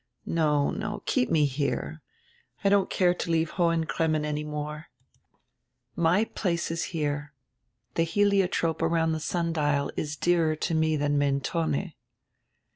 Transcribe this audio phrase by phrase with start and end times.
[0.25, 2.01] No, no, keep me here.
[2.63, 4.87] I don't care to leave Hohen Cremmen any more;
[5.95, 7.33] my place is here.
[7.93, 11.93] The heliotrope around the sundial is dearer to me than Mentone."